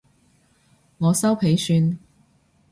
[0.97, 1.95] 我修皮算